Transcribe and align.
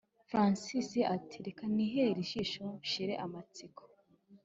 francis 0.27 0.89
ati”reka 1.15 1.63
nihere 1.75 2.13
ijisho 2.23 2.65
nshire 2.83 3.13
amatsiko” 3.25 3.81